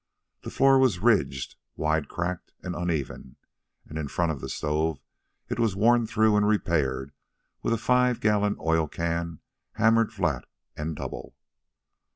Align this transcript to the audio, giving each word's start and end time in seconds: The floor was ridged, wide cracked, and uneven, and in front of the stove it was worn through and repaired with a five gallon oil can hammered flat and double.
The 0.41 0.49
floor 0.49 0.79
was 0.79 0.97
ridged, 0.97 1.57
wide 1.75 2.07
cracked, 2.07 2.53
and 2.63 2.75
uneven, 2.75 3.35
and 3.85 3.99
in 3.99 4.07
front 4.07 4.31
of 4.31 4.41
the 4.41 4.49
stove 4.49 4.99
it 5.47 5.59
was 5.59 5.75
worn 5.75 6.07
through 6.07 6.35
and 6.37 6.47
repaired 6.47 7.11
with 7.61 7.71
a 7.71 7.77
five 7.77 8.19
gallon 8.19 8.55
oil 8.59 8.87
can 8.87 9.41
hammered 9.73 10.11
flat 10.11 10.45
and 10.75 10.95
double. 10.95 11.35